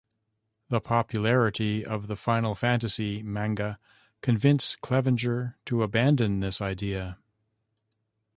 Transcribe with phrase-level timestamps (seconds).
[0.69, 3.77] The popularity of the "Final Fantasy" manga
[4.21, 7.19] convinced Clevinger to abandon this idea.